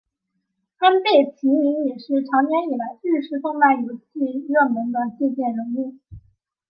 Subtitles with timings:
[0.79, 5.97] 安倍晴明也是长年以来日式动漫游戏热门的借鉴人物。